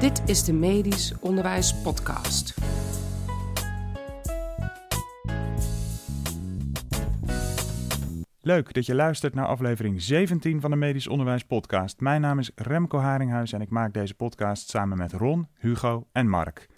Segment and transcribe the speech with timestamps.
[0.00, 2.54] Dit is de Medisch Onderwijs Podcast.
[8.40, 12.00] Leuk dat je luistert naar aflevering 17 van de Medisch Onderwijs Podcast.
[12.00, 16.28] Mijn naam is Remco Haringhuis en ik maak deze podcast samen met Ron, Hugo en
[16.28, 16.68] Mark.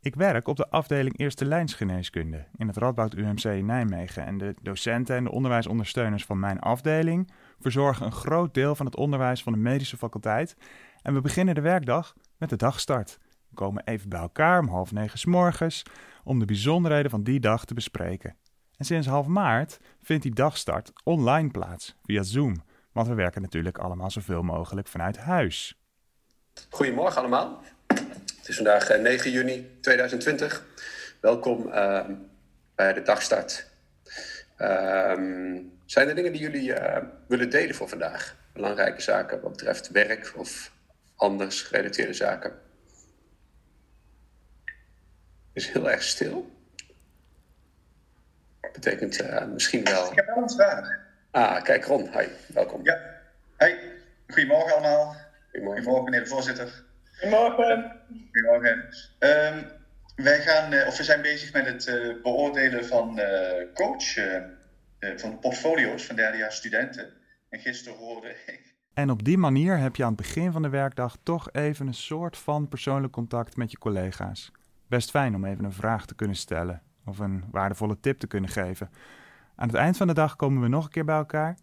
[0.00, 4.54] Ik werk op de afdeling Eerste Lijnsgeneeskunde in het Radboud UMC in Nijmegen en de
[4.62, 7.30] docenten en de onderwijsondersteuners van mijn afdeling
[7.60, 10.56] verzorgen een groot deel van het onderwijs van de medische faculteit
[11.02, 13.18] en we beginnen de werkdag met de dagstart.
[13.48, 15.82] We komen even bij elkaar om half negen s morgens
[16.24, 18.36] om de bijzonderheden van die dag te bespreken.
[18.76, 23.78] En sinds half maart vindt die dagstart online plaats via Zoom, want we werken natuurlijk
[23.78, 25.78] allemaal zoveel mogelijk vanuit huis.
[26.70, 27.62] Goedemorgen allemaal.
[28.36, 30.64] Het is vandaag 9 eh, juni 2020.
[31.20, 32.04] Welkom uh,
[32.74, 33.66] bij de dagstart.
[34.58, 34.68] Uh,
[35.84, 38.36] zijn er dingen die jullie uh, willen delen voor vandaag?
[38.52, 40.71] Belangrijke zaken wat betreft werk of
[41.22, 42.50] anders gerelateerde zaken?
[45.52, 46.50] Het is heel erg stil.
[48.72, 50.10] Betekent uh, misschien wel.
[50.10, 50.88] Ik heb wel een vraag.
[51.30, 52.84] Ah, kijk, Ron, hi, welkom.
[52.84, 53.20] Ja,
[53.56, 53.92] hey,
[54.26, 55.16] goedemorgen allemaal.
[55.50, 55.82] Goedemorgen.
[55.82, 56.84] Goedemorgen, meneer de voorzitter.
[57.18, 58.00] Goedemorgen.
[58.32, 58.88] Goedemorgen.
[59.18, 59.70] Um,
[60.16, 64.14] wij gaan, uh, of we zijn bezig met het uh, beoordelen van uh, coach,
[65.16, 67.12] van portfolio's van derdejaars studenten.
[67.48, 68.71] En gisteren hoorde ik.
[68.94, 71.94] En op die manier heb je aan het begin van de werkdag toch even een
[71.94, 74.52] soort van persoonlijk contact met je collega's.
[74.86, 78.50] Best fijn om even een vraag te kunnen stellen of een waardevolle tip te kunnen
[78.50, 78.90] geven.
[79.54, 81.56] Aan het eind van de dag komen we nog een keer bij elkaar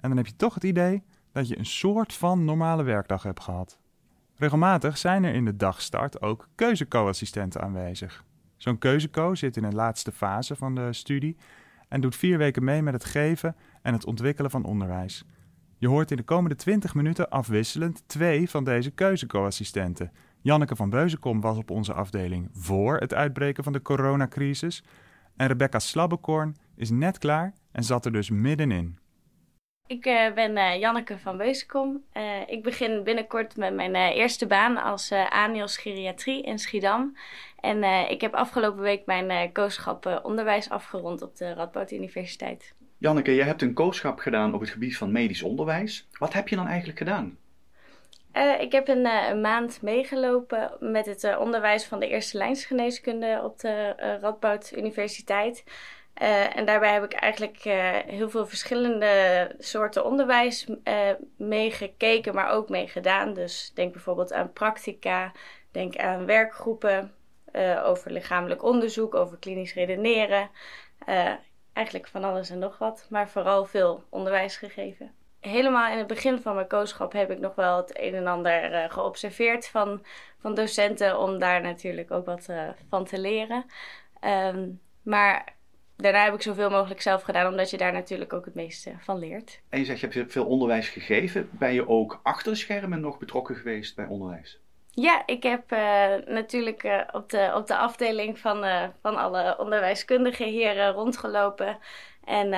[0.00, 3.40] en dan heb je toch het idee dat je een soort van normale werkdag hebt
[3.40, 3.78] gehad.
[4.36, 8.24] Regelmatig zijn er in de dagstart ook keuzeco-assistenten aanwezig.
[8.56, 11.36] Zo'n keuzeco zit in de laatste fase van de studie
[11.88, 15.24] en doet vier weken mee met het geven en het ontwikkelen van onderwijs.
[15.82, 20.12] Je hoort in de komende 20 minuten afwisselend twee van deze keuzeco-assistenten.
[20.42, 24.84] Janneke van Beuzenkom was op onze afdeling voor het uitbreken van de coronacrisis.
[25.36, 28.98] En Rebecca Slabbekorn is net klaar en zat er dus middenin.
[29.86, 32.04] Ik uh, ben uh, Janneke van Beuzenkom.
[32.12, 37.16] Uh, ik begin binnenkort met mijn eerste baan als ANIOS Geriatrie in Schiedam.
[37.60, 42.74] En ik heb afgelopen week mijn kooschap onderwijs afgerond op de Radboud Universiteit.
[43.02, 46.08] Janneke, jij hebt een kooschap gedaan op het gebied van medisch onderwijs.
[46.18, 47.38] Wat heb je dan eigenlijk gedaan?
[48.36, 52.38] Uh, ik heb een, uh, een, maand meegelopen met het uh, onderwijs van de eerste
[52.38, 55.64] lijnsgeneeskunde op de Radboud Universiteit.
[56.54, 57.58] en daarbij heb ik eigenlijk
[58.06, 60.66] heel veel verschillende soorten onderwijs
[61.36, 63.34] meegekeken, maar ook meegedaan.
[63.34, 65.32] Dus denk bijvoorbeeld aan practica,
[65.70, 67.12] denk aan werkgroepen
[67.84, 70.50] over lichamelijk onderzoek, over klinisch redeneren.
[71.72, 76.40] Eigenlijk van alles en nog wat, maar vooral veel onderwijs gegeven helemaal in het begin
[76.40, 80.04] van mijn kooschap heb ik nog wel het een en ander uh, geobserveerd van,
[80.38, 83.64] van docenten om daar natuurlijk ook wat uh, van te leren.
[84.24, 85.54] Um, maar
[85.96, 89.18] daarna heb ik zoveel mogelijk zelf gedaan, omdat je daar natuurlijk ook het meeste van
[89.18, 89.60] leert.
[89.68, 91.48] En je zegt je hebt veel onderwijs gegeven.
[91.52, 94.61] Ben je ook achter de schermen nog betrokken geweest bij onderwijs?
[94.94, 99.58] Ja, ik heb uh, natuurlijk uh, op, de, op de afdeling van, uh, van alle
[99.58, 101.78] onderwijskundigen hier rondgelopen.
[102.24, 102.50] En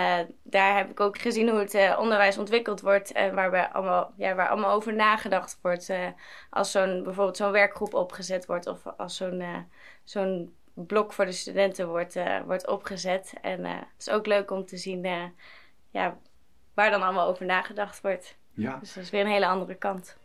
[0.42, 4.48] daar heb ik ook gezien hoe het onderwijs ontwikkeld wordt en waarbij allemaal, ja, waar
[4.48, 5.92] allemaal over nagedacht wordt.
[6.50, 9.66] als zo'n, bijvoorbeeld zo'n werkgroep opgezet wordt of als zo'n
[10.04, 13.34] zo'n blok voor de studenten wordt, wordt opgezet.
[13.42, 15.32] En het is ook leuk om te zien
[15.90, 16.18] ja,
[16.74, 18.38] waar dan allemaal over nagedacht wordt.
[18.54, 18.76] Ja.
[18.76, 20.16] Dus dat is weer een hele andere kant.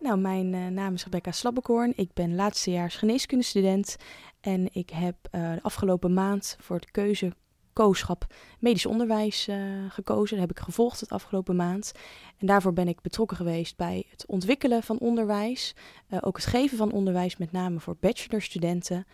[0.00, 1.92] Nou, mijn uh, naam is Rebecca Slabbekorn.
[1.96, 3.96] Ik ben laatstejaars geneeskundestudent.
[4.40, 7.32] En ik heb uh, de afgelopen maand voor het keuze
[7.72, 8.26] kooschap
[8.58, 9.56] medisch onderwijs uh,
[9.88, 10.36] gekozen.
[10.36, 11.92] Dat heb ik gevolgd het afgelopen maand.
[12.36, 15.74] En daarvoor ben ik betrokken geweest bij het ontwikkelen van onderwijs.
[16.20, 19.06] ook het geven van onderwijs, met name voor bachelorstudenten.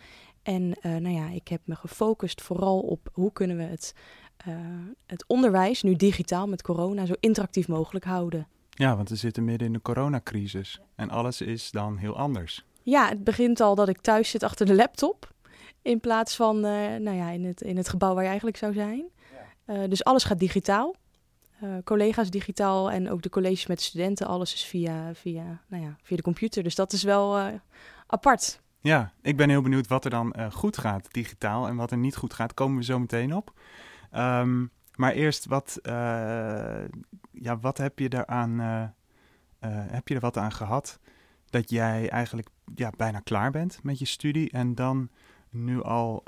[0.43, 3.93] En nou ja, ik heb me gefocust vooral op hoe kunnen we het,
[5.05, 8.47] het onderwijs, nu digitaal met corona, zo interactief mogelijk houden.
[8.77, 12.65] Ja, want we zitten midden in de coronacrisis en alles is dan heel anders.
[12.83, 15.33] Ja, het begint al dat ik thuis zit achter de laptop.
[15.81, 16.61] In plaats van uh,
[16.95, 19.05] nou ja, in, het, in het gebouw waar je eigenlijk zou zijn.
[19.67, 20.95] Uh, dus alles gaat digitaal.
[21.63, 24.27] Uh, collega's digitaal en ook de colleges met studenten.
[24.27, 26.63] Alles is via, via, nou ja, via de computer.
[26.63, 27.59] Dus dat is wel
[28.07, 28.61] apart.
[28.79, 32.15] Ja, ik ben heel benieuwd wat er dan goed gaat digitaal en wat er niet
[32.15, 32.53] goed gaat.
[32.53, 33.53] Komen we zo meteen op.
[34.15, 35.93] Um, maar eerst, wat, uh,
[37.31, 38.89] ja, wat heb je daaraan, uh, uh,
[39.91, 40.99] heb je er wat aan gehad
[41.49, 45.09] dat jij eigenlijk ja, bijna klaar bent met je studie en dan
[45.49, 46.23] nu al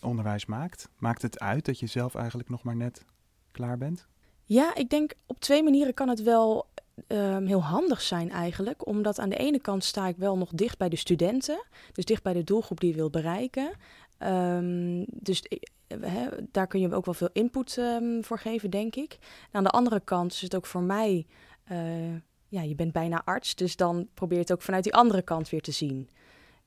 [0.00, 0.88] onderwijs maakt?
[0.98, 3.04] Maakt het uit dat je zelf eigenlijk nog maar net
[3.52, 4.06] klaar bent?
[4.44, 6.68] Ja, ik denk op twee manieren kan het wel
[7.08, 8.86] um, heel handig zijn eigenlijk.
[8.86, 11.64] Omdat aan de ene kant sta ik wel nog dicht bij de studenten.
[11.92, 13.70] Dus dicht bij de doelgroep die je wil bereiken.
[14.18, 15.42] Um, dus
[16.50, 19.18] daar kun je ook wel veel input um, voor geven, denk ik.
[19.52, 21.26] Aan de andere kant is het ook voor mij...
[21.72, 22.14] Uh,
[22.48, 25.48] ja, je bent bijna arts, dus dan probeer je het ook vanuit die andere kant
[25.48, 26.08] weer te zien.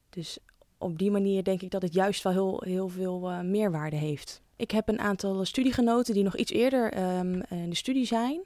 [0.10, 0.40] Dus
[0.78, 4.42] op die manier denk ik dat het juist wel heel, heel veel uh, meerwaarde heeft.
[4.56, 8.44] Ik heb een aantal studiegenoten die nog iets eerder um, in de studie zijn.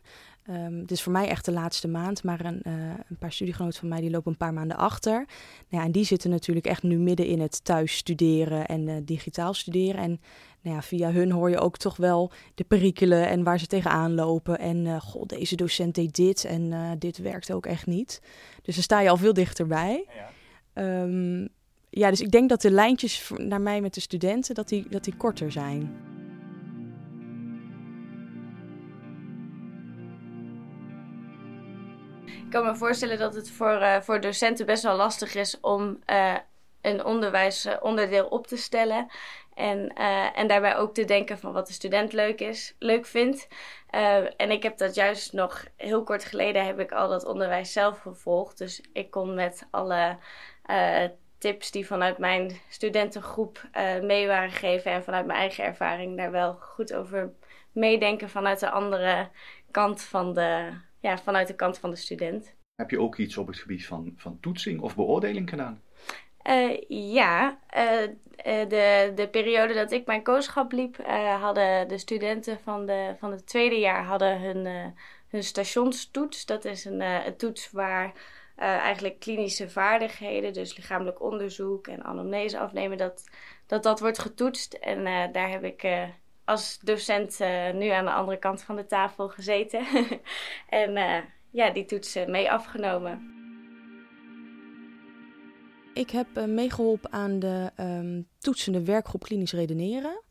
[0.50, 2.74] Um, het is voor mij echt de laatste maand, maar een, uh,
[3.10, 5.14] een, paar studiegenoten van mij die lopen een paar maanden achter.
[5.14, 5.26] Nou
[5.70, 10.02] ja, en die zitten natuurlijk echt nu midden in het thuis studeren en digitaal studeren.
[10.02, 10.20] En
[10.64, 14.14] nou ja, via hun hoor je ook toch wel de perikelen en waar ze tegenaan
[14.14, 14.60] lopen.
[14.60, 18.22] En uh, goh, deze docent deed dit en dit werkt ook echt niet.
[18.62, 20.06] Dus dan sta je al veel dichterbij.
[20.76, 21.02] Ja.
[21.02, 21.50] Um,
[21.90, 25.04] ja, dus ik denk dat de lijntjes naar mij met de studenten dat die, dat
[25.04, 26.12] die korter zijn.
[32.26, 36.00] Ik kan me voorstellen dat het voor, uh, voor docenten best wel lastig is om
[36.12, 36.36] uh,
[36.82, 39.08] een onderwijsonderdeel op te stellen.
[39.56, 43.48] En, uh, en daarbij ook te denken van wat de student leuk, is, leuk vindt.
[44.38, 48.00] en ik heb dat juist nog heel kort geleden heb ik al dat onderwijs zelf
[48.00, 48.58] gevolgd.
[48.58, 50.18] Dus ik kon met alle
[51.38, 53.70] tips die vanuit mijn studentengroep
[54.02, 57.34] mee waren gegeven en vanuit mijn eigen ervaring daar wel goed over
[57.74, 59.30] meedenken vanuit de andere
[59.72, 60.70] kant van de,
[61.00, 62.56] ja, vanuit de kant van de student.
[62.76, 65.82] Heb je ook iets op het gebied van, van toetsing of beoordeling gedaan?
[66.44, 68.10] Uh, ja, uh,
[68.44, 70.98] de, de periode dat ik mijn kooschap liep,
[71.40, 74.94] hadden de studenten van, de, van het tweede jaar hadden hun,
[75.28, 76.46] hun stationstoets.
[76.46, 78.14] Dat is een, een toets waar
[78.56, 83.24] eigenlijk klinische vaardigheden, dus lichamelijk onderzoek en anamnese afnemen, dat
[83.68, 84.74] dat, dat wordt getoetst.
[84.74, 85.88] En daar heb ik
[86.46, 87.40] als docent
[87.74, 89.86] nu aan de andere kant van de tafel gezeten.
[90.70, 93.43] en ja, die toetsen mee afgenomen.
[95.94, 100.22] Ik heb uh, meegeholpen aan de um, toetsende werkgroep klinisch redeneren.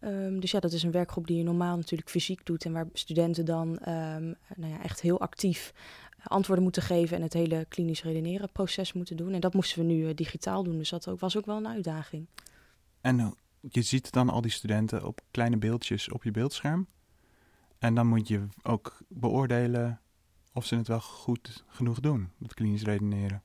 [0.00, 2.86] Um, dus ja, dat is een werkgroep die je normaal natuurlijk fysiek doet en waar
[2.92, 5.72] studenten dan um, nou ja, echt heel actief
[6.22, 9.32] antwoorden moeten geven en het hele klinisch redeneren proces moeten doen.
[9.32, 12.26] En dat moesten we nu digitaal doen, dus dat ook, was ook wel een uitdaging.
[13.00, 16.86] En je ziet dan al die studenten op kleine beeldjes op je beeldscherm.
[17.78, 20.00] En dan moet je ook beoordelen
[20.52, 23.42] of ze het wel goed genoeg doen, dat klinisch redeneren.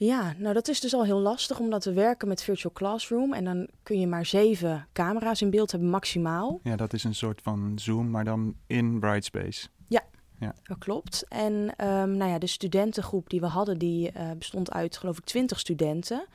[0.00, 3.32] Ja, nou dat is dus al heel lastig, omdat we werken met Virtual Classroom.
[3.32, 6.60] En dan kun je maar zeven camera's in beeld hebben, maximaal.
[6.62, 9.68] Ja, dat is een soort van Zoom, maar dan in Brightspace.
[9.86, 10.02] Ja,
[10.38, 10.54] ja.
[10.62, 11.24] dat klopt.
[11.28, 15.24] En um, nou ja, de studentengroep die we hadden, die uh, bestond uit geloof ik
[15.24, 16.26] twintig studenten.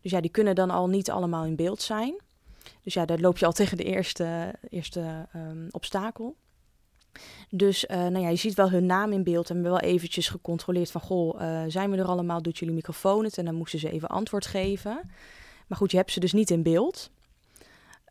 [0.00, 2.20] Dus ja, die kunnen dan al niet allemaal in beeld zijn.
[2.82, 6.36] Dus ja, daar loop je al tegen de eerste, eerste um, obstakel.
[7.50, 9.50] Dus uh, nou ja, je ziet wel hun naam in beeld.
[9.50, 11.00] En we hebben wel eventjes gecontroleerd van...
[11.00, 12.42] goh, uh, zijn we er allemaal?
[12.42, 13.38] Doet jullie microfoon het?
[13.38, 15.00] En dan moesten ze even antwoord geven.
[15.66, 17.10] Maar goed, je hebt ze dus niet in beeld.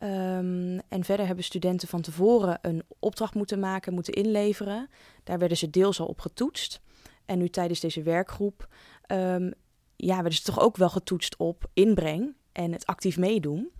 [0.02, 4.88] Um, en verder hebben studenten van tevoren een opdracht moeten maken, moeten inleveren.
[5.24, 6.80] Daar werden ze deels al op getoetst.
[7.24, 8.68] En nu tijdens deze werkgroep
[9.12, 9.52] um,
[9.96, 13.72] ja, werden ze toch ook wel getoetst op inbreng en het actief meedoen.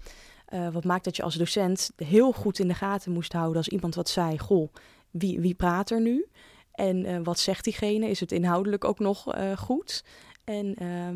[0.54, 3.68] Uh, wat maakt dat je als docent heel goed in de gaten moest houden als
[3.68, 4.72] iemand wat zei: Goh,
[5.10, 6.26] wie, wie praat er nu?
[6.72, 8.08] En uh, wat zegt diegene?
[8.08, 10.04] Is het inhoudelijk ook nog uh, goed?
[10.44, 10.74] En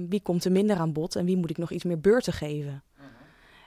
[0.08, 2.82] wie komt er minder aan bod en wie moet ik nog iets meer beurten geven?
[2.96, 3.04] -huh.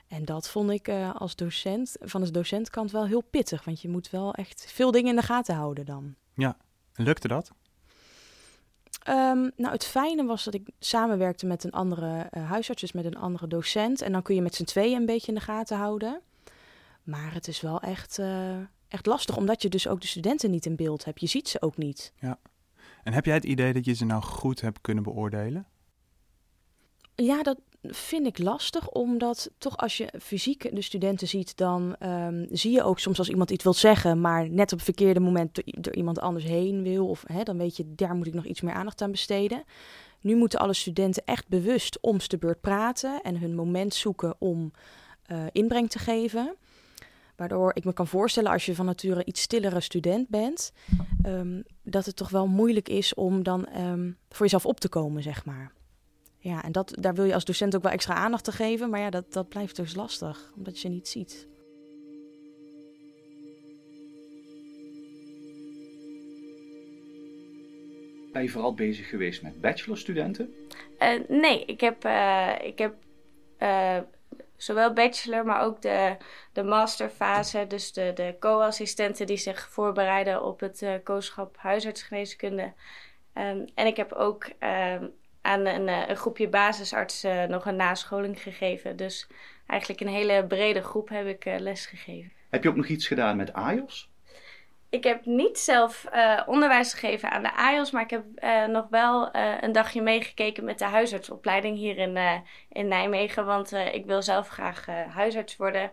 [0.08, 3.64] En dat vond ik als docent, van de docentkant wel heel pittig.
[3.64, 6.14] Want je moet wel echt veel dingen in de gaten houden dan.
[6.34, 6.56] Ja,
[6.94, 7.52] lukte dat?
[9.08, 13.16] Um, nou, het fijne was dat ik samenwerkte met een andere huisarts, dus met een
[13.16, 14.00] andere docent.
[14.00, 16.20] En dan kun je met z'n tweeën een beetje in de gaten houden.
[17.02, 18.18] Maar het is wel echt,
[18.88, 21.20] echt lastig, omdat je dus ook de studenten niet in beeld hebt.
[21.20, 22.12] Je ziet ze ook niet.
[22.20, 22.38] Ja.
[23.02, 25.66] En heb jij het idee dat je ze nou goed hebt kunnen beoordelen?
[27.14, 32.46] Ja, dat vind ik lastig, omdat toch als je fysiek de studenten ziet, dan um,
[32.50, 35.54] zie je ook soms als iemand iets wil zeggen, maar net op het verkeerde moment
[35.54, 38.44] door, door iemand anders heen wil, of hè, dan weet je, daar moet ik nog
[38.44, 39.64] iets meer aandacht aan besteden.
[40.20, 44.72] Nu moeten alle studenten echt bewust om de beurt praten en hun moment zoeken om
[45.32, 46.56] uh, inbreng te geven.
[47.36, 50.72] Waardoor ik me kan voorstellen, als je van nature iets stillere student bent,
[51.26, 55.22] um, dat het toch wel moeilijk is om dan um, voor jezelf op te komen,
[55.22, 55.72] zeg maar.
[56.38, 58.90] Ja, en dat, daar wil je als docent ook wel extra aandacht te geven.
[58.90, 61.46] Maar ja, dat, dat blijft dus lastig, omdat je ze niet ziet.
[68.32, 70.54] Ben je vooral bezig geweest met bachelorstudenten?
[70.98, 72.94] Uh, nee, ik heb, uh, ik heb
[73.62, 73.98] uh,
[74.56, 76.16] zowel bachelor, maar ook de,
[76.52, 77.66] de masterfase.
[77.68, 82.62] Dus de, de co-assistenten die zich voorbereiden op het uh, huisartsgeneeskunde.
[83.34, 88.96] Um, en ik heb ook um, aan een, een, groepje basisartsen nog een nascholing gegeven.
[88.96, 89.26] Dus
[89.66, 92.32] eigenlijk een hele brede groep heb ik les gegeven.
[92.50, 94.10] Heb je ook nog iets gedaan met AJOS?
[94.96, 98.86] Ik heb niet zelf uh, onderwijs gegeven aan de AJOS, maar ik heb uh, nog
[98.90, 103.46] wel uh, een dagje meegekeken met de huisartsopleiding hier in, in Nijmegen.
[103.46, 105.92] Want ik wil zelf graag huisarts worden.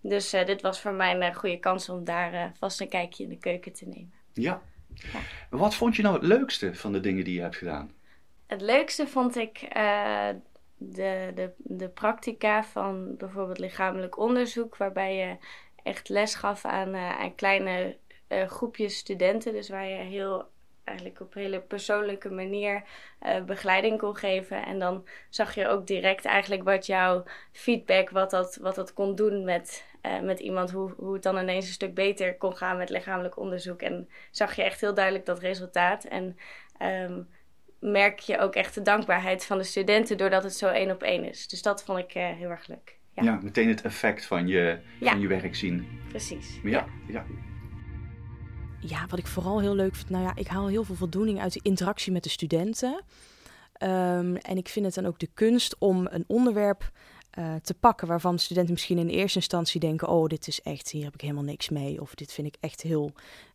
[0.00, 3.38] Dus dit was voor mij een goede kans om daar vast een kijkje in de
[3.38, 4.12] keuken te nemen.
[4.32, 4.62] Ja.
[4.94, 5.18] ja.
[5.50, 7.90] Wat vond je nou het leukste van de dingen die je hebt gedaan?
[8.46, 9.68] Het leukste vond ik
[10.76, 15.36] de, de, de practica van bijvoorbeeld lichamelijk onderzoek, waarbij je
[15.82, 17.96] echt les gaf aan, aan kleine
[18.28, 19.52] uh, groepjes studenten.
[19.52, 20.52] Dus waar je heel
[20.84, 22.82] eigenlijk op een hele persoonlijke manier
[23.22, 24.64] uh, begeleiding kon geven.
[24.64, 29.14] En dan zag je ook direct eigenlijk wat jouw feedback, wat dat, wat dat kon
[29.14, 30.70] doen met, uh, met iemand.
[30.70, 33.82] Hoe, hoe het dan ineens een stuk beter kon gaan met lichamelijk onderzoek.
[33.82, 36.04] En zag je echt heel duidelijk dat resultaat.
[36.04, 36.36] En
[36.82, 37.28] um,
[37.78, 41.24] merk je ook echt de dankbaarheid van de studenten doordat het zo één op één
[41.24, 41.48] is.
[41.48, 42.98] Dus dat vond ik uh, heel erg leuk.
[43.14, 43.22] Ja.
[43.22, 43.38] ja.
[43.42, 45.10] meteen het effect van je, ja.
[45.10, 46.00] van je werk zien.
[46.08, 46.60] Precies.
[46.62, 46.70] ja.
[46.70, 47.24] ja ja,
[49.08, 51.60] wat ik vooral heel leuk vind, nou ja, ik haal heel veel voldoening uit de
[51.62, 53.02] interactie met de studenten.
[53.82, 56.90] Um, en ik vind het dan ook de kunst om een onderwerp
[57.38, 61.04] uh, te pakken waarvan studenten misschien in eerste instantie denken: oh, dit is echt, hier
[61.04, 63.12] heb ik helemaal niks mee, of dit vind ik echt heel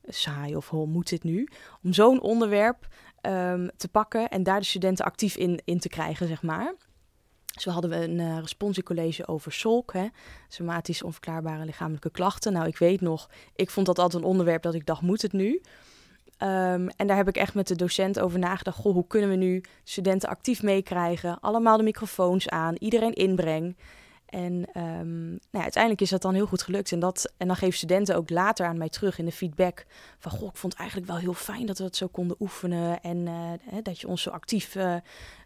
[0.08, 1.48] saai, of hoe moet dit nu?
[1.84, 2.88] Om zo'n onderwerp
[3.22, 6.74] um, te pakken en daar de studenten actief in, in te krijgen, zeg maar.
[7.62, 9.94] Zo hadden we een uh, responsiecollege over SOLK,
[10.48, 12.54] somatisch onverklaarbare lichamelijke klachten.
[12.54, 15.34] Nou, ik weet nog, ik vond dat altijd een onderwerp dat ik dacht, moet het
[15.34, 15.62] nu?
[16.42, 18.78] Um, en daar heb ik echt met de docent over nagedacht.
[18.78, 21.40] Goh, hoe kunnen we nu studenten actief meekrijgen?
[21.40, 23.78] Allemaal de microfoons aan, iedereen inbreng.
[24.26, 26.92] En um, nou ja, uiteindelijk is dat dan heel goed gelukt.
[26.92, 29.86] En, dat, en dan geven studenten ook later aan mij terug in de feedback
[30.20, 30.32] van...
[30.32, 33.02] Goh, ik vond het eigenlijk wel heel fijn dat we het zo konden oefenen...
[33.02, 34.96] en uh, dat je ons zo actief uh,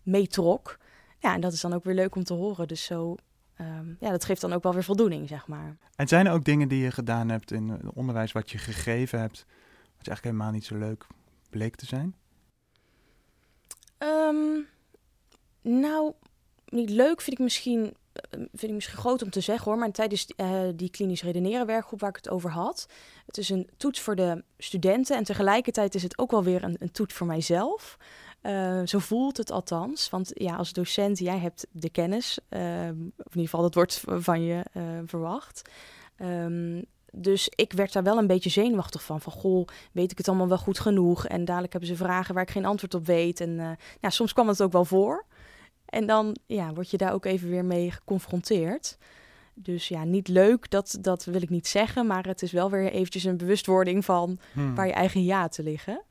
[0.03, 0.77] meetrok.
[1.23, 2.67] Ja, en dat is dan ook weer leuk om te horen.
[2.67, 3.15] Dus zo,
[3.61, 5.77] um, ja, dat geeft dan ook wel weer voldoening, zeg maar.
[5.95, 9.19] En zijn er ook dingen die je gedaan hebt in het onderwijs, wat je gegeven
[9.19, 9.45] hebt,
[9.97, 11.07] wat je eigenlijk helemaal niet zo leuk
[11.49, 12.15] bleek te zijn?
[13.97, 14.67] Um,
[15.61, 16.13] nou,
[16.65, 19.91] niet leuk vind ik misschien eh, vind ik misschien groot om te zeggen hoor, maar
[19.91, 22.87] tijdens uh, die klinisch redeneren werkgroep waar ik het over had,
[23.25, 26.75] het is een toets voor de studenten en tegelijkertijd is het ook wel weer een,
[26.79, 27.97] een toets voor mijzelf.
[28.43, 30.09] Uh, zo voelt het althans.
[30.09, 32.39] Want ja, als docent, jij hebt de kennis.
[32.49, 35.69] Uh, of in ieder geval, dat wordt van je uh, verwacht.
[36.21, 39.21] Um, dus ik werd daar wel een beetje zenuwachtig van.
[39.21, 41.27] Van, goh, weet ik het allemaal wel goed genoeg?
[41.27, 43.39] En dadelijk hebben ze vragen waar ik geen antwoord op weet.
[43.39, 45.25] En ja, soms kwam het ook wel voor.
[45.85, 48.97] En dan ja, word je daar ook even weer mee geconfronteerd.
[49.53, 52.07] Dus ja, niet leuk, dat, dat wil ik niet zeggen.
[52.07, 54.75] Maar het is wel weer eventjes een bewustwording van hmm.
[54.75, 56.01] waar je eigen ja te liggen.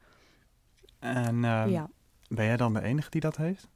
[0.98, 1.90] En uh, ja.
[2.34, 3.68] Ben jij dan de enige die dat heeft?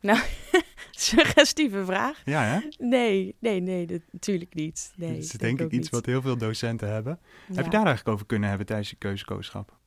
[0.00, 0.20] Nou,
[0.90, 2.22] suggestieve vraag.
[2.24, 2.58] Ja, hè?
[2.78, 4.92] Nee, nee, nee, dat, natuurlijk niet.
[4.96, 5.90] Nee, dat is denk ik iets niet.
[5.90, 7.18] wat heel veel docenten hebben.
[7.48, 7.54] Ja.
[7.54, 9.78] Heb je daar eigenlijk over kunnen hebben tijdens je keuzekooschap?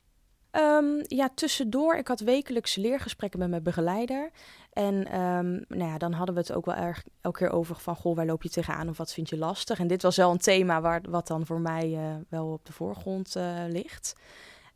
[0.51, 1.95] Um, ja, tussendoor.
[1.95, 4.31] Ik had wekelijks leergesprekken met mijn begeleider.
[4.73, 7.95] En um, nou ja, dan hadden we het ook wel erg elke keer over van...
[7.95, 9.79] goh, waar loop je tegenaan of wat vind je lastig?
[9.79, 12.73] En dit was wel een thema waar, wat dan voor mij uh, wel op de
[12.73, 14.15] voorgrond uh, ligt.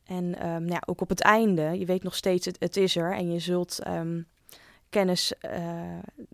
[0.08, 2.96] En um, nou ja, ook op het einde, je weet nog steeds, het, het is
[2.96, 3.14] er.
[3.14, 4.28] En je zult um,
[4.90, 5.52] kennis, uh,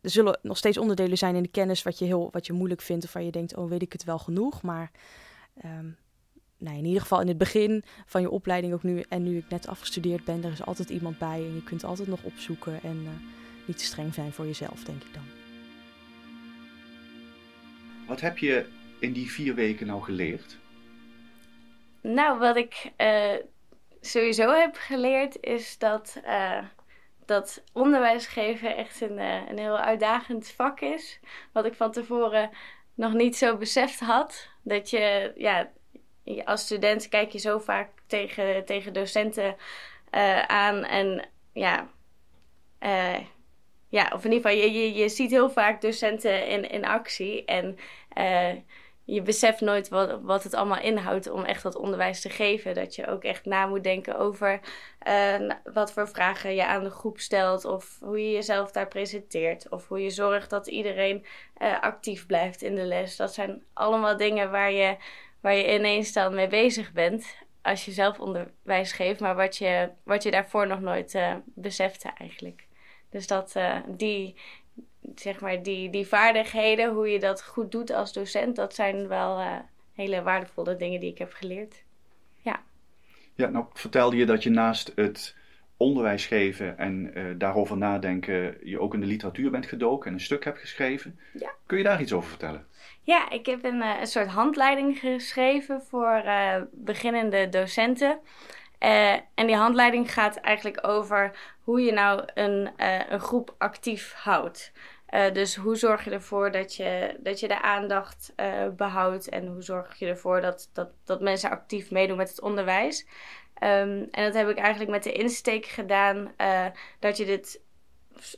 [0.01, 2.81] er zullen nog steeds onderdelen zijn in de kennis wat je, heel, wat je moeilijk
[2.81, 3.05] vindt.
[3.05, 4.61] Of waar je denkt, oh weet ik het wel genoeg.
[4.61, 4.91] Maar
[5.65, 5.97] um,
[6.57, 9.03] nou, in ieder geval in het begin van je opleiding ook nu.
[9.09, 11.45] En nu ik net afgestudeerd ben, er is altijd iemand bij.
[11.45, 13.09] En je kunt altijd nog opzoeken en uh,
[13.65, 15.23] niet te streng zijn voor jezelf, denk ik dan.
[18.07, 18.65] Wat heb je
[18.99, 20.57] in die vier weken nou geleerd?
[22.01, 23.33] Nou, wat ik uh,
[24.05, 26.63] sowieso heb geleerd is dat, uh,
[27.25, 31.19] dat onderwijs geven echt een, uh, een heel uitdagend vak is.
[31.51, 32.49] Wat ik van tevoren
[32.93, 34.49] nog niet zo beseft had.
[34.61, 35.71] Dat je, ja,
[36.43, 39.55] als student kijk je zo vaak tegen, tegen docenten
[40.11, 41.87] uh, aan en ja,
[43.89, 47.45] ja, of in ieder geval, je, je, je ziet heel vaak docenten in, in actie
[47.45, 47.77] en
[49.05, 52.75] je beseft nooit wat, het allemaal inhoudt om echt dat onderwijs te geven.
[52.75, 54.59] Dat je ook echt na moet denken over
[55.07, 57.65] uh, wat voor vragen je aan de groep stelt.
[57.65, 59.69] Of hoe je jezelf daar presenteert.
[59.69, 61.25] Of hoe je zorgt dat iedereen
[61.61, 63.15] uh, actief blijft in de les.
[63.15, 64.97] Dat zijn allemaal dingen waar je,
[65.39, 67.35] waar je ineens dan mee bezig bent.
[67.61, 69.19] Als je zelf onderwijs geeft.
[69.19, 72.67] Maar wat je, wat je daarvoor nog nooit uh, besefte eigenlijk.
[73.09, 73.55] Dus dat,
[73.87, 74.35] die,
[75.15, 79.39] zeg maar, die, die vaardigheden, hoe je dat goed doet als docent, dat zijn wel
[79.39, 79.55] uh,
[79.93, 81.83] hele waardevolle dingen die ik heb geleerd.
[82.41, 82.63] Ja.
[83.35, 85.35] Ja, nou vertelde je dat je naast het
[85.77, 90.19] onderwijs geven en uh, daarover nadenken, je ook in de literatuur bent gedoken en een
[90.19, 91.19] stuk hebt geschreven.
[91.33, 91.51] Ja.
[91.65, 92.67] Kun je daar iets over vertellen?
[93.01, 98.19] Ja, ik heb een, een soort handleiding geschreven voor uh, beginnende docenten.
[98.79, 102.71] Uh, en die handleiding gaat eigenlijk over hoe je nou een,
[103.09, 104.71] een groep actief houdt.
[105.13, 108.33] Uh, dus hoe zorg je ervoor dat je, dat je de aandacht
[108.77, 113.07] behoudt en hoe zorg je ervoor dat, dat, dat mensen actief meedoen met het onderwijs.
[113.63, 116.33] Um, en dat heb ik eigenlijk met de insteek gedaan
[116.99, 117.61] dat, je dit,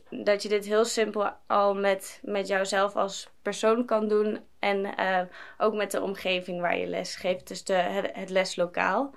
[0.09, 4.95] dat je dit heel simpel al met, met jouzelf als persoon kan doen en
[5.57, 9.15] ook met de omgeving waar je les geeft, dus de, het, het leslokaal.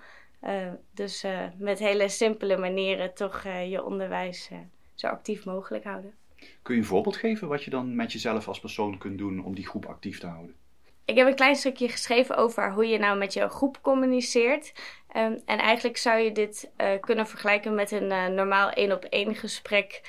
[0.95, 1.25] Dus
[1.57, 4.51] met hele simpele manieren toch je onderwijs
[4.95, 6.15] zo actief mogelijk houden.
[6.63, 9.55] Kun je een voorbeeld geven wat je dan met jezelf als persoon kunt doen om
[9.55, 10.55] die groep actief te houden?
[11.05, 14.73] Ik heb een klein stukje geschreven over hoe je nou met je groep communiceert.
[15.17, 20.01] Um, en eigenlijk zou je dit kunnen vergelijken met een normaal één op één gesprek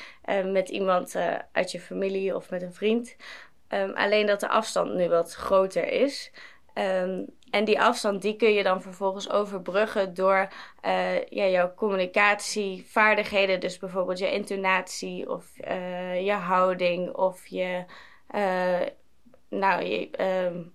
[0.45, 1.15] met iemand
[1.51, 3.15] uit je familie of met een vriend.
[3.69, 6.31] Um, alleen dat de afstand nu wat groter is.
[6.79, 10.48] Um, en die afstand die kun je dan vervolgens overbruggen door
[10.86, 13.59] uh, ja, jouw communicatievaardigheden.
[13.59, 17.86] Dus bijvoorbeeld je intonatie of uh, je houding of je,
[18.36, 18.79] uh,
[19.50, 20.09] nou, je,
[20.45, 20.74] um,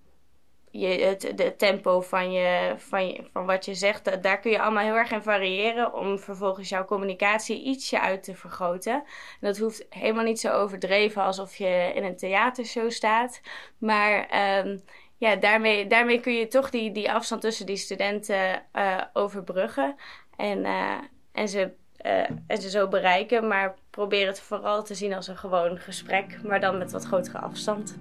[0.70, 4.22] je, het de tempo van, je, van, je, van wat je zegt.
[4.22, 8.34] Daar kun je allemaal heel erg in variëren om vervolgens jouw communicatie ietsje uit te
[8.34, 8.92] vergroten.
[8.92, 9.04] En
[9.40, 13.40] dat hoeft helemaal niet zo overdreven alsof je in een theatershow staat.
[13.78, 14.28] Maar...
[14.66, 14.82] Um,
[15.16, 19.94] ja, daarmee, daarmee kun je toch die, die afstand tussen die studenten uh, overbruggen.
[20.36, 20.98] En, uh,
[21.32, 21.72] en, ze,
[22.06, 23.48] uh, en ze zo bereiken.
[23.48, 26.40] Maar probeer het vooral te zien als een gewoon gesprek.
[26.42, 27.98] Maar dan met wat grotere afstand.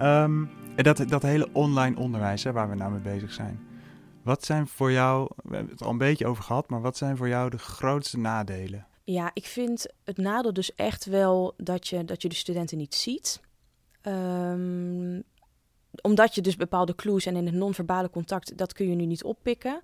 [0.00, 3.66] Um, dat, dat hele online onderwijs hè, waar we nou mee bezig zijn.
[4.22, 7.16] Wat zijn voor jou, we hebben het al een beetje over gehad, maar wat zijn
[7.16, 8.87] voor jou de grootste nadelen?
[9.10, 12.94] Ja, ik vind het nadeel dus echt wel dat je, dat je de studenten niet
[12.94, 13.40] ziet.
[14.02, 15.22] Um,
[16.00, 19.24] omdat je dus bepaalde clues en in het non-verbale contact, dat kun je nu niet
[19.24, 19.82] oppikken.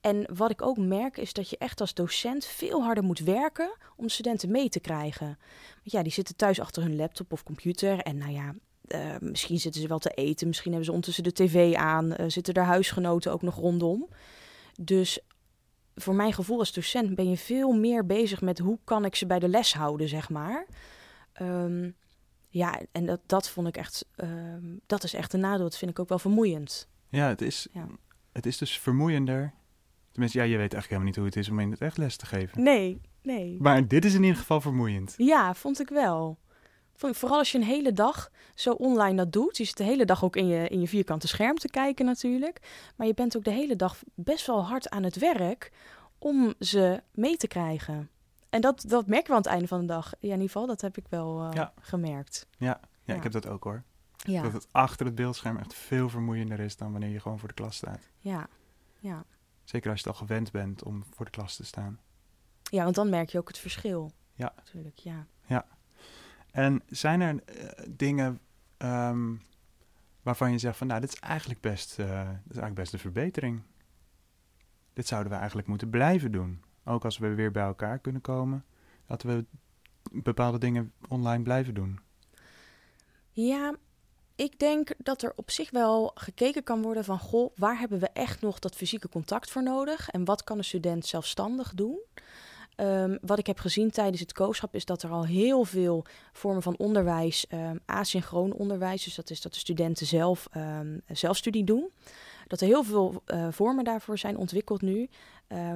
[0.00, 3.76] En wat ik ook merk is dat je echt als docent veel harder moet werken
[3.96, 5.26] om studenten mee te krijgen.
[5.74, 8.54] Want ja, die zitten thuis achter hun laptop of computer en nou ja,
[8.88, 12.26] uh, misschien zitten ze wel te eten, misschien hebben ze ondertussen de tv aan, uh,
[12.26, 14.08] zitten er huisgenoten ook nog rondom.
[14.80, 15.20] Dus
[15.98, 19.26] voor mijn gevoel als docent ben je veel meer bezig met hoe kan ik ze
[19.26, 20.66] bij de les houden, zeg maar.
[21.42, 21.96] Um,
[22.48, 25.64] ja, en dat, dat vond ik echt, um, dat is echt een nadeel.
[25.64, 26.88] Dat vind ik ook wel vermoeiend.
[27.08, 27.86] Ja, het is, ja.
[28.32, 29.54] het is dus vermoeiender.
[30.10, 32.16] Tenminste, ja, je weet eigenlijk helemaal niet hoe het is om in het echt les
[32.16, 32.62] te geven.
[32.62, 33.56] Nee, nee.
[33.60, 35.14] Maar dit is in ieder geval vermoeiend.
[35.16, 36.38] Ja, vond ik wel.
[36.98, 39.56] Vooral als je een hele dag zo online dat doet.
[39.56, 42.60] Je zit de hele dag ook in je, in je vierkante scherm te kijken natuurlijk.
[42.96, 45.72] Maar je bent ook de hele dag best wel hard aan het werk
[46.18, 48.10] om ze mee te krijgen.
[48.50, 50.10] En dat, dat merk je aan het einde van de dag.
[50.10, 51.72] Ja, in ieder geval, dat heb ik wel uh, ja.
[51.80, 52.46] gemerkt.
[52.58, 53.82] Ja, ja, ja, ik heb dat ook hoor.
[54.16, 54.42] Ja.
[54.42, 57.54] Dat het achter het beeldscherm echt veel vermoeiender is dan wanneer je gewoon voor de
[57.54, 58.10] klas staat.
[58.18, 58.48] Ja,
[58.98, 59.24] ja.
[59.64, 62.00] Zeker als je het al gewend bent om voor de klas te staan.
[62.62, 64.12] Ja, want dan merk je ook het verschil.
[64.34, 64.52] Ja.
[64.56, 65.26] Natuurlijk, ja.
[65.46, 65.66] Ja.
[66.58, 68.40] En zijn er uh, dingen
[68.78, 69.42] um,
[70.22, 72.98] waarvan je zegt van, nou, dit is eigenlijk best, uh, dit is eigenlijk best een
[72.98, 73.62] verbetering.
[74.92, 76.62] Dit zouden we eigenlijk moeten blijven doen.
[76.84, 78.64] Ook als we weer bij elkaar kunnen komen,
[79.06, 79.44] dat we
[80.12, 82.00] bepaalde dingen online blijven doen.
[83.30, 83.74] Ja,
[84.34, 88.08] ik denk dat er op zich wel gekeken kan worden van, goh, waar hebben we
[88.08, 90.08] echt nog dat fysieke contact voor nodig?
[90.08, 91.98] En wat kan een student zelfstandig doen?
[92.80, 96.62] Um, wat ik heb gezien tijdens het kooschap is dat er al heel veel vormen
[96.62, 101.90] van onderwijs, um, asynchroon onderwijs, dus dat is dat de studenten zelf um, zelfstudie doen.
[102.46, 105.08] Dat er heel veel uh, vormen daarvoor zijn ontwikkeld nu.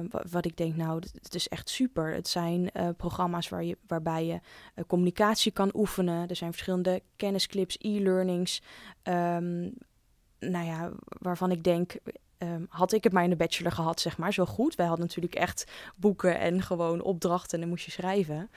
[0.09, 2.13] Wat, wat, ik denk, nou, het is echt super.
[2.13, 6.29] Het zijn uh, programma's waar je, waarbij je uh, communicatie kan oefenen.
[6.29, 8.61] Er zijn verschillende kennisclips, e-learnings.
[10.39, 11.95] nou ja, waarvan ik denk,
[12.43, 14.75] um, had ik het maar in de bachelor gehad, zeg maar, zo goed.
[14.75, 18.49] Wij hadden natuurlijk echt boeken en gewoon opdrachten en dan moest je schrijven.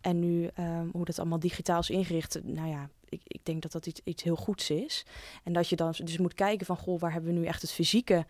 [0.00, 3.72] En nu, um, hoe dat allemaal digitaal is ingericht, nou ja, ik, ik denk dat
[3.72, 5.06] dat iets, iets heel goeds is.
[5.44, 7.72] En dat je dan dus moet kijken van, goh, waar hebben we nu echt het
[7.72, 8.26] fysieke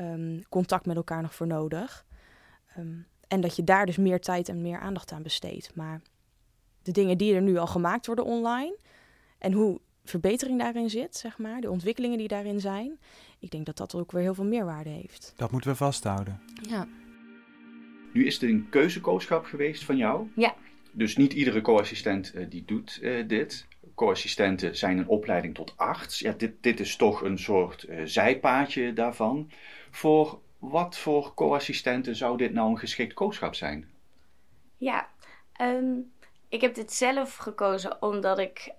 [0.00, 2.04] um, contact met elkaar nog voor nodig?
[3.32, 5.74] en dat je daar dus meer tijd en meer aandacht aan besteedt.
[5.74, 6.00] Maar
[6.82, 8.76] de dingen die er nu al gemaakt worden online
[9.38, 12.98] en hoe verbetering daarin zit, zeg maar, de ontwikkelingen die daarin zijn,
[13.38, 15.32] ik denk dat dat ook weer heel veel meerwaarde heeft.
[15.36, 16.40] Dat moeten we vasthouden.
[16.68, 16.88] Ja.
[18.12, 20.28] Nu is het een keuzekooschap geweest van jou.
[20.34, 20.54] Ja.
[20.92, 23.66] Dus niet iedere co-assistent uh, die doet uh, dit.
[23.94, 26.18] Co-assistenten zijn een opleiding tot arts.
[26.18, 29.50] Ja, dit, dit is toch een soort uh, zijpaadje daarvan.
[29.90, 33.88] Voor wat voor co-assistenten zou dit nou een geschikt kooschap zijn?
[34.76, 35.08] Ja,
[35.60, 36.11] um,
[36.52, 38.72] ik heb dit zelf gekozen omdat ik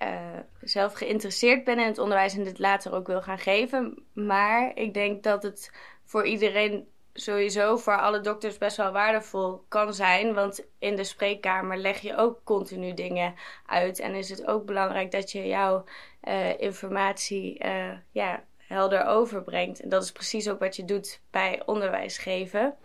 [0.62, 4.06] zelf geïnteresseerd ben in het onderwijs en dit later ook wil gaan geven.
[4.14, 5.72] Maar ik denk dat het
[6.04, 10.34] voor iedereen sowieso voor alle dokters best wel waardevol kan zijn.
[10.34, 14.00] Want in de spreekkamer leg je ook continu dingen uit.
[14.00, 15.84] En is het ook belangrijk dat je jouw
[16.24, 19.82] uh, informatie uh, ja, helder overbrengt.
[19.82, 22.76] En dat is precies ook wat je doet bij onderwijs geven.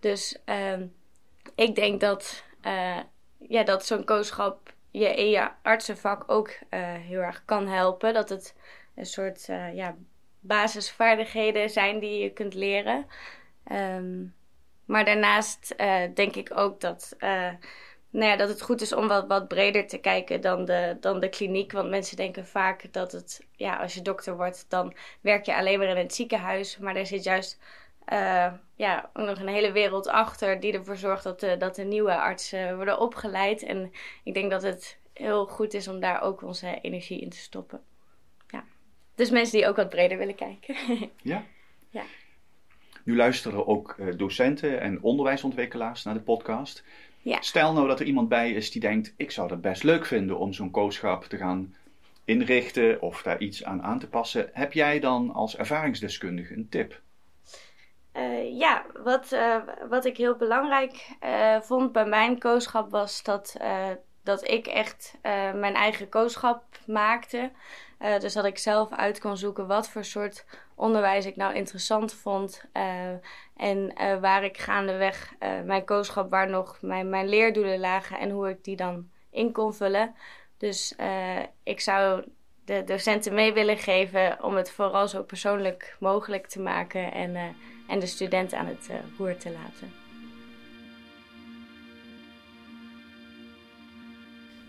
[0.00, 0.80] Dus uh,
[1.54, 2.44] ik denk dat,
[3.48, 6.50] ja, dat zo'n kooschap je in je artsenvak ook
[7.06, 8.14] heel erg kan helpen.
[8.14, 8.54] Dat het
[8.94, 9.96] een soort ja,
[10.40, 13.06] basisvaardigheden zijn die je kunt leren.
[13.72, 14.34] Um,
[14.84, 17.16] maar daarnaast uh, denk ik ook dat,
[18.10, 21.20] nou ja, dat het goed is om wat, wat breder te kijken dan de, dan
[21.20, 21.72] de kliniek.
[21.72, 25.78] Want mensen denken vaak dat het, ja, als je dokter wordt, dan werk je alleen
[25.78, 26.78] maar in het ziekenhuis.
[26.78, 27.58] Maar er zit juist
[28.12, 31.84] uh, ja, ook nog een hele wereld achter die ervoor zorgt dat de, dat de
[31.84, 33.62] nieuwe artsen worden opgeleid.
[33.62, 37.36] En ik denk dat het heel goed is om daar ook onze energie in te
[37.36, 37.80] stoppen.
[38.48, 38.64] Ja.
[39.14, 40.76] Dus mensen die ook wat breder willen kijken.
[41.22, 41.44] ja.
[41.90, 42.02] Ja.
[43.04, 46.84] Nu luisteren ook uh, docenten en onderwijsontwikkelaars naar de podcast.
[47.22, 47.40] Ja.
[47.40, 50.38] Stel nou dat er iemand bij is die denkt: ik zou het best leuk vinden
[50.38, 51.74] om zo'n kooschap te gaan
[52.24, 54.50] inrichten of daar iets aan aan te passen.
[54.52, 57.00] Heb jij dan als ervaringsdeskundige een tip?
[58.16, 59.56] Uh, ja, wat, uh,
[59.88, 61.16] wat ik heel belangrijk
[61.60, 63.56] vond bij mijn kooschap was dat,
[64.22, 65.18] dat ik echt
[65.54, 67.50] mijn eigen kooschap maakte.
[68.18, 70.44] dus dat ik zelf uit kon zoeken wat voor soort
[70.74, 72.64] onderwijs ik nou interessant vond.
[73.56, 78.64] En waar ik gaandeweg mijn kooschap, waar nog mijn, mijn leerdoelen lagen en hoe ik
[78.64, 80.14] die dan in kon vullen.
[80.58, 80.94] Dus
[81.62, 82.24] ik zou
[82.64, 87.56] de docenten mee willen geven om het vooral zo persoonlijk mogelijk te maken en,
[87.88, 90.02] en de studenten aan het roer te laten.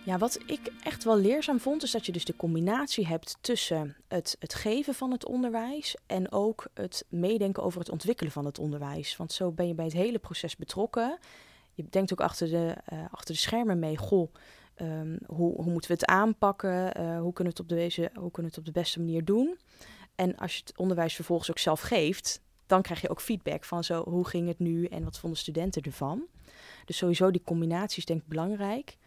[0.05, 3.95] Ja, wat ik echt wel leerzaam vond, is dat je dus de combinatie hebt tussen
[4.07, 8.59] het, het geven van het onderwijs en ook het meedenken over het ontwikkelen van het
[8.59, 9.17] onderwijs.
[9.17, 11.17] Want zo ben je bij het hele proces betrokken.
[11.73, 14.33] Je denkt ook achter de, uh, achter de schermen mee, goh,
[14.81, 17.01] um, hoe, hoe moeten we het aanpakken?
[17.01, 19.25] Uh, hoe, kunnen we het op de, hoe kunnen we het op de beste manier
[19.25, 19.57] doen?
[20.15, 23.83] En als je het onderwijs vervolgens ook zelf geeft, dan krijg je ook feedback van
[23.83, 26.23] zo, hoe ging het nu en wat vonden studenten ervan?
[26.85, 28.97] Dus sowieso die combinatie is denk ik belangrijk.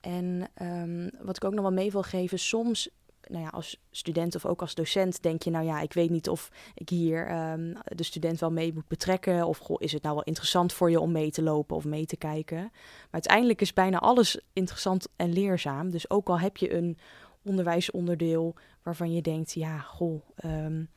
[0.00, 2.88] En um, wat ik ook nog wel mee wil geven, soms,
[3.28, 6.28] nou ja, als student of ook als docent, denk je, nou ja, ik weet niet
[6.28, 9.46] of ik hier um, de student wel mee moet betrekken.
[9.46, 12.06] Of goh, is het nou wel interessant voor je om mee te lopen of mee
[12.06, 12.58] te kijken.
[12.58, 15.90] Maar uiteindelijk is bijna alles interessant en leerzaam.
[15.90, 16.98] Dus ook al heb je een
[17.42, 20.88] onderwijsonderdeel waarvan je denkt, ja, goh, um,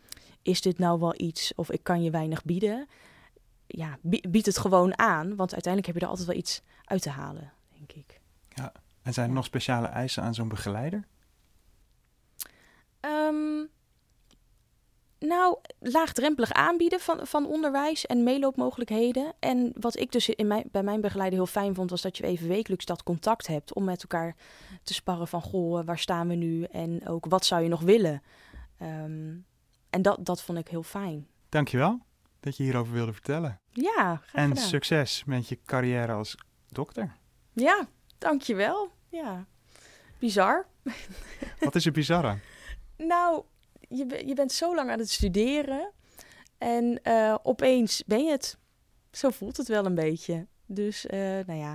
[0.42, 2.88] is dit nou wel iets of ik kan je weinig bieden?
[3.68, 7.10] Ja, bied het gewoon aan, want uiteindelijk heb je er altijd wel iets uit te
[7.10, 8.20] halen, denk ik.
[8.50, 8.72] Ja.
[9.02, 11.08] En zijn er nog speciale eisen aan zo'n begeleider?
[13.02, 13.70] Um,
[15.20, 19.34] nou, laagdrempelig aanbieden van, van onderwijs en meeloopmogelijkheden.
[19.40, 22.24] En wat ik dus in mijn, bij mijn begeleider heel fijn vond, was dat je
[22.24, 24.36] even wekelijks dat contact hebt om met elkaar
[24.84, 26.64] te sparren van, goh, waar staan we nu?
[26.64, 28.24] En ook, wat zou je nog willen?
[28.82, 29.46] Um,
[29.90, 31.28] en dat, dat vond ik heel fijn.
[31.50, 32.00] Dankjewel
[32.40, 33.60] dat je hierover wilde vertellen.
[33.72, 34.64] Ja, graag En gedaan.
[34.64, 36.36] succes met je carrière als
[36.68, 37.16] dokter.
[37.54, 38.92] Ja, dankjewel.
[39.10, 39.46] Ja,
[40.20, 40.68] bizar.
[41.60, 42.42] Wat is er bizar aan?
[43.08, 43.44] Nou,
[43.88, 45.92] je, je bent zo lang aan het studeren
[46.58, 48.58] en uh, opeens ben je het.
[49.12, 50.46] Zo voelt het wel een beetje.
[50.66, 51.74] Dus, uh, nou ja,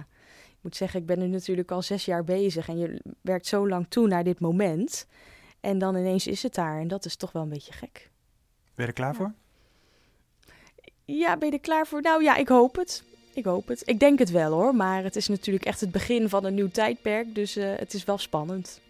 [0.48, 3.68] ik moet zeggen, ik ben nu natuurlijk al zes jaar bezig en je werkt zo
[3.68, 5.06] lang toe naar dit moment.
[5.60, 8.10] En dan ineens is het daar en dat is toch wel een beetje gek.
[8.74, 9.16] Ben je er klaar ja.
[9.16, 9.32] voor?
[11.04, 12.02] Ja, ben je er klaar voor?
[12.02, 13.04] Nou ja, ik hoop het.
[13.34, 13.82] Ik hoop het.
[13.88, 16.70] Ik denk het wel hoor, maar het is natuurlijk echt het begin van een nieuw
[16.70, 18.80] tijdperk, dus uh, het is wel spannend.